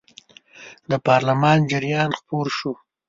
د 0.89 0.91
پارلمان 1.07 1.57
جریان 1.71 2.09
خپور 2.19 2.47
شو. 2.57 2.71